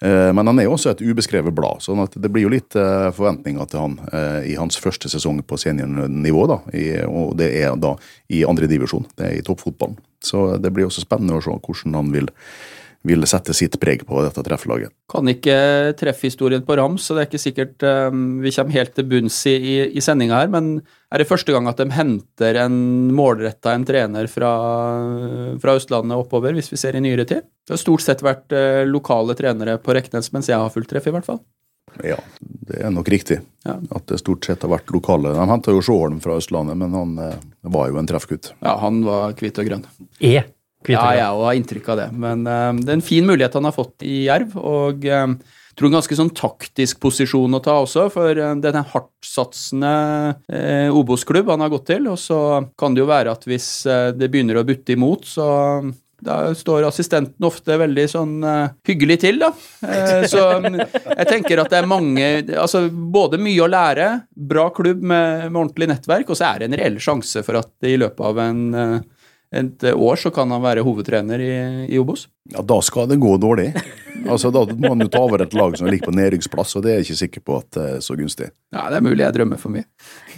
[0.00, 2.76] Eh, Men han er jo også et ubeskrevet blad, sånn at det blir jo litt
[2.78, 6.46] eh, forventninger til han eh, i hans første sesong på seniornivå.
[6.48, 6.60] da,
[7.10, 7.96] Og det er da
[8.32, 9.98] i andredivisjon, det er i toppfotballen.
[10.24, 12.32] Så det blir også spennende å se hvordan han vil,
[13.06, 14.92] vil sette sitt preg på dette trefflaget.
[15.10, 15.56] Kan ikke
[15.98, 19.54] treffhistorien på rams, så det er ikke sikkert um, vi kommer helt til bunns i,
[19.56, 20.50] i, i sendinga her.
[20.52, 20.72] Men
[21.10, 22.76] er det første gang at de henter en
[23.16, 24.52] målretta en trener fra,
[25.62, 27.48] fra Østlandet oppover, hvis vi ser i nyere tid?
[27.64, 31.08] Det har stort sett vært uh, lokale trenere på Reknes mens jeg har fulgt treff,
[31.08, 31.40] i hvert fall.
[32.04, 33.40] Ja, det er nok riktig.
[33.64, 33.74] Ja.
[33.96, 35.32] At det stort sett har vært lokale.
[35.34, 37.36] De henta jo Sjåholm fra Østlandet, men han eh,
[37.74, 38.52] var jo en treffgutt.
[38.60, 39.84] Ja, han var hvit og grønn.
[40.20, 40.46] Er
[40.88, 42.10] Ja, jeg òg har inntrykk av det.
[42.16, 45.34] Men uh, det er en fin mulighet han har fått i Jerv, og uh,
[45.70, 48.90] jeg tror en ganske sånn taktisk posisjon å ta også, for uh, det er en
[48.94, 49.94] hardtsatsende
[50.40, 52.40] uh, Obos-klubb han har gått til, og så
[52.80, 55.46] kan det jo være at hvis eh, det begynner å butte imot, så
[56.20, 59.50] da står assistenten ofte veldig sånn uh, hyggelig til, da.
[59.80, 60.76] Uh, så um,
[61.20, 64.08] jeg tenker at det er mange Altså både mye å lære,
[64.50, 67.88] bra klubb med, med ordentlig nettverk, og så er det en reell sjanse for at
[67.88, 68.98] i løpet av en eh,
[69.50, 71.54] et år så kan han være hovedtrener i,
[71.90, 72.28] i Obos.
[72.52, 73.72] Ja, da skal det gå dårlig.
[74.28, 76.92] Altså, Da må han jo ta over et lag som ligger på nedrykksplass, og det
[76.92, 78.50] er jeg ikke sikker på at er så gunstig.
[78.74, 79.86] Ja, det er mulig jeg drømmer for mye.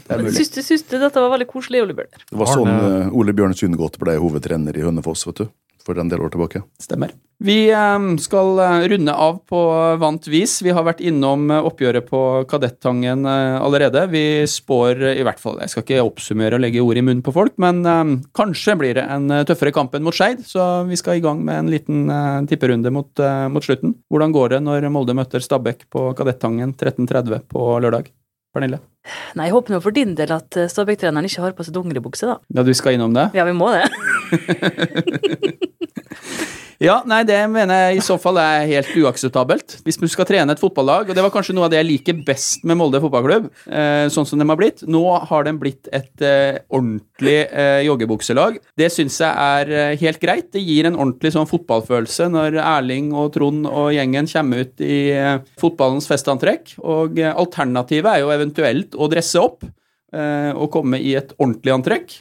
[0.07, 0.35] Det er mulig.
[0.39, 2.25] Syns du, syns du dette var veldig koselig, Ole Bjørner?
[2.31, 5.51] Det var sånn eh, Ole Bjørn Sundgodt ble hovedtrener i Hønefoss, vet du.
[5.87, 6.63] For en del år tilbake.
[6.83, 7.13] Stemmer.
[7.43, 9.61] Vi eh, skal eh, runde av på
[9.99, 10.61] vant vis.
[10.63, 14.05] Vi har vært innom eh, oppgjøret på Kadettangen allerede.
[14.13, 17.35] Vi spår i hvert fall Jeg skal ikke oppsummere og legge ord i munnen på
[17.35, 17.83] folk, men
[18.37, 21.59] kanskje blir det en tøffere kamp enn mot Skeid, så vi skal i gang med
[21.59, 23.95] en liten tipperunde mot, mot slutten.
[24.13, 28.11] Hvordan går det når Molde møter Stabæk på Kadettangen 13.30 på lørdag?
[28.53, 28.83] Pernille?
[29.39, 32.39] Nei, jeg håper nå for din del at Stabæk-treneren ikke har på seg dongeribukse, da.
[32.53, 33.31] Ja, du skal innom det?
[33.39, 33.87] Ja, vi må det.
[36.83, 39.77] Ja, nei, det mener jeg i så fall er helt uakseptabelt.
[39.87, 42.23] Hvis du skal trene et fotballag, og det var kanskje noe av det jeg liker
[42.27, 44.83] best med Molde fotballklubb, eh, sånn som de har blitt.
[44.91, 48.59] Nå har de blitt et eh, ordentlig eh, joggebukselag.
[48.79, 50.49] Det syns jeg er helt greit.
[50.57, 54.99] Det gir en ordentlig sånn fotballfølelse når Erling og Trond og gjengen kommer ut i
[55.63, 56.75] fotballens festantrekk.
[56.83, 59.63] Og alternativet er jo eventuelt å dresse opp
[60.13, 62.19] og komme i et ordentlig antrekk.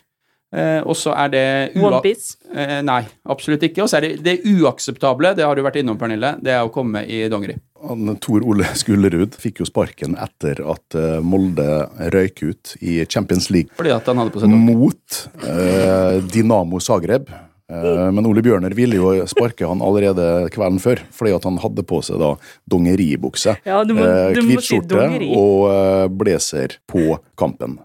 [0.51, 1.43] Eh, og så er det
[1.79, 2.35] Onepiece.
[2.51, 3.85] Eh, nei, absolutt ikke.
[3.85, 6.71] Og så er det, det uakseptable, det har du vært innom, Pernille, det er å
[6.73, 7.55] komme i dongeri.
[7.87, 11.69] Han, Tor Ole Skullerud fikk jo sparken etter at eh, Molde
[12.13, 14.75] røyk ut i Champions League Fordi at han hadde på seg dongeri.
[14.75, 17.31] mot eh, Dinamo Zagreb.
[17.71, 21.85] Eh, men Ole Bjørner ville jo sparke han allerede kvelden før, fordi at han hadde
[21.87, 22.33] på seg da
[22.69, 23.55] dongeribukse.
[23.65, 25.31] Ja, Eh, Hvit si skjorte dongeri.
[25.37, 27.79] og eh, blazer på kampen.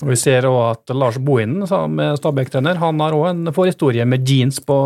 [0.00, 4.04] Og vi ser òg at Lars Bohinen, som er Stabæk-trener, han har òg en forhistorie
[4.08, 4.76] med jeans på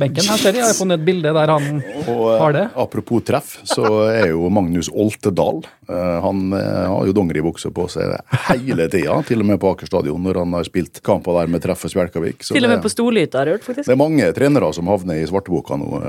[0.00, 0.26] benken.
[0.26, 1.68] Her ser jeg, jeg har funnet et bilde der han
[2.10, 2.64] Og eh, Har det?
[2.74, 8.16] apropos treff, så er jo Magnus Oltedal eh, Han eh, har jo dongeribukse på seg
[8.50, 11.62] hele tida, til og med på Aker stadion når han har spilt kamper der med
[11.64, 12.42] treff og Spjelkavik.
[12.46, 13.86] Til og med på Storlyta har jeg hørt, faktisk.
[13.88, 16.00] det er mange trenere som havner i svarteboka nå,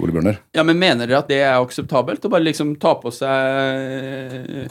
[0.00, 0.40] Ole Bjørner.
[0.56, 2.24] Ja, men mener dere at det er akseptabelt?
[2.24, 4.70] Å bare liksom ta på seg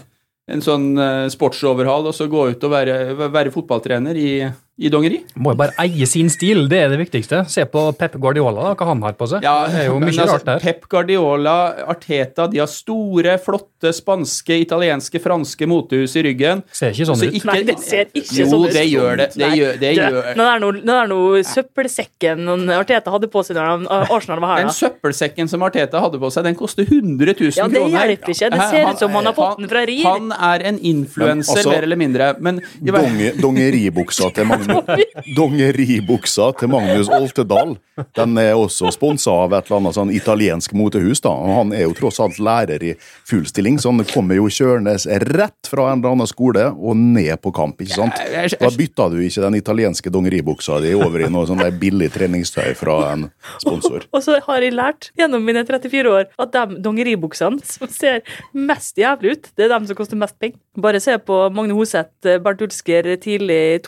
[0.49, 2.97] en sånn eh, sportsoverhall og så gå ut og være,
[3.29, 4.31] være fotballtrener i,
[4.79, 5.19] i dongeri?
[5.35, 7.41] må jo bare eie sin stil, det er det viktigste.
[7.51, 9.43] Se på Pep Guardiola, da, hva han har på seg.
[9.43, 10.59] Ja, det er jo mye altså, rart der.
[10.63, 11.55] Pep Guardiola,
[11.91, 16.63] Arteta, de har store, flotte spanske, italienske, franske motehus i ryggen.
[16.71, 17.33] Ser ikke sånn ut.
[17.39, 18.69] ikke- Nei, det ser ikke jo, sånn ut.
[18.69, 19.27] Jo, det gjør det.
[19.35, 20.35] Det gjør, det gjør.
[20.39, 24.55] Nå er noe, nå er noe søppelsekken Arteta hadde på seg når han- Arsenal var
[24.57, 24.63] her.
[24.67, 27.57] Den søppelsekken som Arteta hadde på seg, den koster 100 000 kroner.
[27.57, 27.99] Ja, det kroner.
[27.99, 28.49] hjelper ikke.
[28.51, 30.03] Det ser ut som han har fått den fra Rir.
[30.03, 32.35] Han er en influenser, altså- mer eller mindre.
[32.39, 34.68] Men i Donge, dongeribuksa til Magnus,
[35.37, 37.77] dongeribuksa til Magnus Oltedal
[38.15, 41.21] den er også sponsa av et eller annet sånn italiensk motehus.
[41.21, 44.47] da, og Han er jo tross alt lærer i full stilling, så han kommer jo
[44.51, 44.95] kjørende
[45.29, 47.81] rett fra en eller annen skole og ned på kamp.
[47.81, 48.19] ikke sant?
[48.59, 52.73] Da bytta du ikke den italienske dongeribuksa di over i noe sånn der billig treningstøy
[52.77, 53.29] fra en
[53.59, 54.07] sponsor.
[54.13, 58.97] Og så har jeg lært gjennom mine 34 år at de dongeribuksene som ser mest
[58.99, 60.59] jævlig ut, det er de som koster mest penger.
[60.79, 63.81] Bare se på Magne Hoseth, Bernt Ulsker tidlig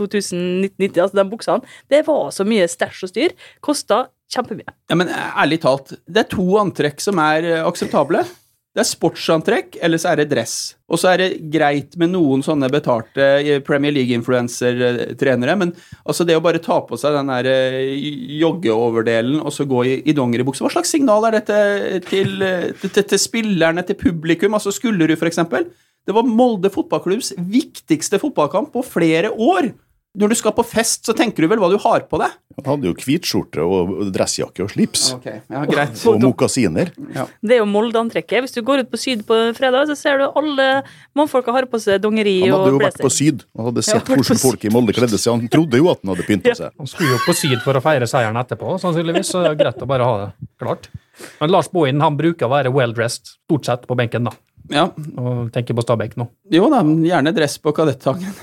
[0.78, 1.74] 2090, altså de buksene.
[1.92, 3.38] Det var så mye stæsj og styr.
[3.64, 4.76] Kosta kjempemye.
[4.92, 8.24] Ja, men ærlig talt, det er to antrekk som er eh, akseptable.
[8.72, 10.54] Det er sportsantrekk, eller så er det dress.
[10.88, 15.74] Og så er det greit med noen sånne betalte eh, Premier League-influencer-trenere, men
[16.06, 17.92] altså det å bare ta på seg den der eh,
[18.40, 21.60] joggeoverdelen og så gå i, i dongeribukse, hva slags signal er dette
[22.08, 24.56] til, eh, til, til, til spillerne, til publikum?
[24.56, 25.68] Altså Skullerud, eksempel.
[26.08, 29.74] Det var Molde fotballklubbs viktigste fotballkamp på flere år.
[30.12, 32.34] Når du skal på fest, så tenker du vel hva du har på deg?
[32.58, 35.06] Han hadde jo hvitskjorte og dressjakke og slips.
[35.16, 36.02] Okay, ja, greit.
[36.10, 36.92] Og mokasiner.
[37.40, 38.44] Det er jo Molde-antrekket.
[38.44, 40.68] Hvis du går ut på Syd på fredag, så ser du alle
[41.16, 43.14] mannfolka har på seg dongeri Han hadde jo vært på.
[43.22, 45.32] Syd og hadde sett hvordan folk i Molde kledde seg.
[45.32, 46.76] Han trodde jo at han hadde pynta seg.
[46.76, 49.80] Han skulle jo på Syd for å feire seieren etterpå, sannsynligvis, så det er greit
[49.80, 50.92] å bare ha det klart.
[51.40, 54.36] Men Lars Bohin han bruker å være well dressed, stort sett på benken, da.
[54.70, 54.86] Ja,
[55.18, 56.28] Og tenker på Stabæk nå.
[56.54, 58.34] Jo da, gjerne dress på kadettangen.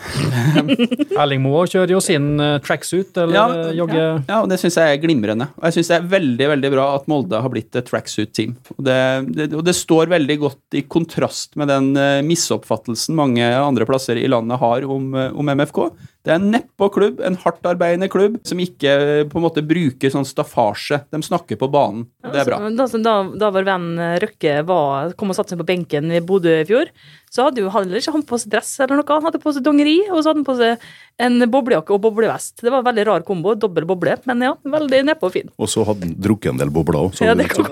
[1.21, 4.03] Erling Moe kjører jo sin eh, tracksuit, eller Ja, eh, jogge...
[4.27, 5.49] Ja, og det syns jeg er glimrende.
[5.61, 8.57] Og jeg syns det er veldig veldig bra at Molde har blitt et tracksuit-team.
[8.77, 8.99] Og det,
[9.37, 14.21] det, og det står veldig godt i kontrast med den eh, misoppfattelsen mange andre plasser
[14.21, 15.85] i landet har om, om MFK.
[16.27, 20.27] Det er en nedpå-klubb, en hardtarbeidende klubb, som ikke eh, på en måte bruker sånn
[20.29, 20.99] staffasje.
[21.15, 22.09] De snakker på banen.
[22.27, 22.59] Det er bra.
[22.75, 23.89] Da, da, da vår venn
[24.25, 26.91] Røkke var, kom og satte seg på benken i Bodø i fjor,
[27.33, 29.09] så hadde jo heller ikke han på seg dress eller noe.
[29.09, 30.89] Han hadde på seg dongeri, og så hadde han på seg
[31.29, 32.61] en boblejakke og boblevest.
[32.63, 33.55] Det var en veldig rar kombo.
[33.59, 35.49] Dobbel boble, men ja, veldig nedpå og fin.
[35.59, 37.11] Og så hadde han drukket en del bobler òg.
[37.25, 37.65] Ja, det kan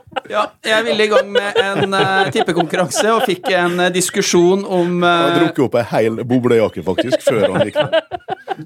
[0.30, 5.02] Ja, jeg ville i gang med en uh, tippekonkurranse og fikk en uh, diskusjon om
[5.02, 7.96] Han eh, drukket opp ei hel boblejakke, faktisk, før han gikk ned.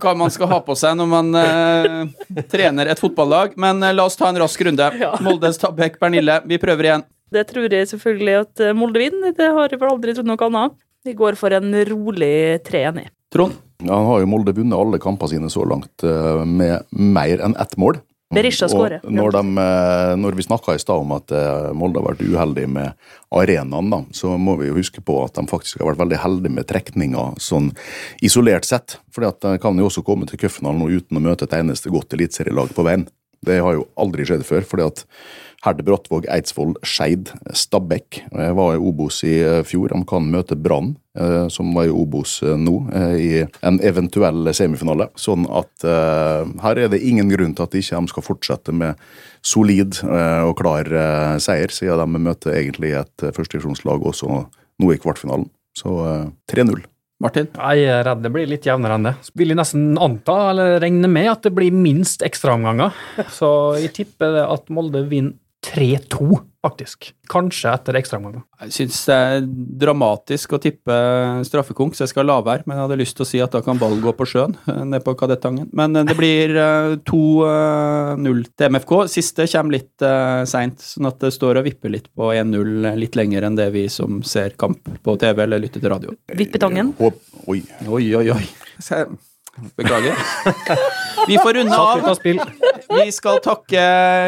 [0.03, 4.19] hva man skal ha på seg når man uh, trener et fotballag, men la oss
[4.21, 4.91] ta en rask runde.
[5.01, 5.15] Ja.
[5.25, 7.09] Molde, Stabæk, Bernille, vi prøver igjen.
[7.33, 9.33] Det tror jeg selvfølgelig at Molde vinner.
[9.35, 10.77] Det har jeg vel aldri trodd noe annet.
[11.05, 12.35] Vi går for en rolig
[12.69, 13.09] 3-1.
[13.33, 13.57] Trond?
[13.81, 17.79] Ja, Han har jo Molde vunnet alle kampene sine så langt med mer enn ett
[17.81, 18.05] mål.
[18.33, 19.03] Berisha skårer.
[19.05, 22.65] Når, de, eh, når vi snakka i stad om at eh, Molde har vært uheldig
[22.73, 26.21] med arenaen, da, så må vi jo huske på at de faktisk har vært veldig
[26.23, 27.71] heldige med trekninger sånn
[28.25, 28.99] isolert sett.
[29.21, 32.75] At de kan jo også komme til cupfinalen uten å møte et eneste godt eliteserielag
[32.75, 33.07] på veien.
[33.45, 34.65] Det har jo aldri skjedd før.
[34.65, 35.05] fordi at
[35.65, 38.21] Herde Brattvåg, Eidsvoll, Skeid, Stabekk.
[38.29, 39.89] Jeg var i Obos i eh, fjor.
[39.95, 42.75] De kan møte Brann, eh, som var i Obos eh, nå,
[43.17, 43.31] i
[43.65, 45.09] en eventuell semifinale.
[45.17, 49.01] Sånn at her er det ingen grunn til at ikke de skal fortsette med
[49.45, 50.89] solid og klar
[51.43, 54.45] seier, siden de møter egentlig et førstedivisjonslag også
[54.81, 55.49] nå i kvartfinalen.
[55.79, 56.85] Så eh, 3-0.
[57.23, 57.47] Martin?
[57.55, 59.15] Jeg er redd det blir litt jevnere enn det.
[59.39, 62.95] Vil jeg nesten anta, eller regne med, at det blir minst ekstraomganger.
[63.39, 63.49] Så
[63.81, 65.39] jeg tipper det at Molde vinner
[65.75, 67.09] 3-2, faktisk.
[67.31, 68.45] Kanskje etter ekstraomganger.
[68.63, 69.47] Jeg syns det er
[69.83, 70.99] dramatisk å tippe
[71.49, 72.65] straffekonk, så jeg skal la være.
[72.69, 74.85] Men jeg hadde lyst til å si at da kan ball gå på sjøen, eh,
[74.87, 75.69] ned på Kadettangen.
[75.77, 78.95] Men eh, det blir eh, 2-0 til MFK.
[79.13, 80.07] Siste kommer litt
[80.51, 83.87] seint, sånn at det står og vipper litt på 1-0 litt lenger enn det vi
[83.93, 86.17] som ser kamp på TV eller lytter til radio.
[86.39, 86.95] Vippetangen.
[87.03, 87.63] Oi.
[87.91, 88.45] Oi, oi, oi.
[89.77, 90.15] Beklager.
[91.29, 92.01] Vi får runde av.
[92.91, 93.83] Vi skal takke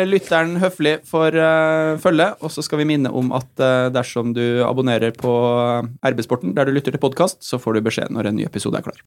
[0.08, 4.62] lytteren høflig for uh, følget, og så skal vi minne om at uh, dersom du
[4.64, 8.38] abonnerer på eh, RB-sporten der du lytter til podkast, så får du beskjed når en
[8.40, 9.00] ny episode er klar.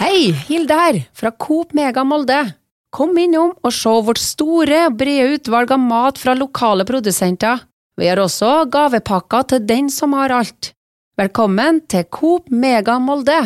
[0.00, 2.42] Hei, Hilde her, fra Coop Mega Molde.
[2.94, 7.62] Kom innom og se vårt store og brede utvalg av mat fra lokale produsenter.
[7.98, 10.72] Vi har også gavepakker til den som har alt.
[11.18, 13.38] Velkommen til Coop Mega Molde.